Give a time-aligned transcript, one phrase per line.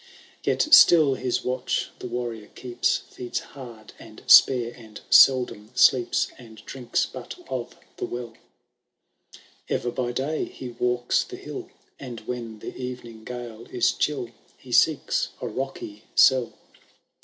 [0.43, 3.03] Yet still his watch the Waziior keeps.
[3.11, 8.33] Feeds haid and spare, and seldom sleeps, And drinks but of the well;
[9.69, 11.69] £yer by day he walks the lull.
[11.99, 14.31] And when the eyening gale is chill.
[14.57, 16.51] He seeks a rocky cell.